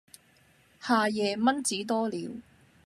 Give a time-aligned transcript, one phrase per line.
[0.79, 2.41] 夏夜，蚊子多了，